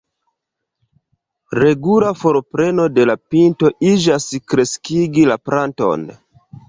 Regula 1.63 2.09
forpreno 2.21 2.87
de 2.95 3.05
la 3.09 3.17
pinto 3.35 3.71
iĝas 3.93 4.27
kreskigi 4.55 5.29
la 5.33 5.39
planton. 5.51 6.13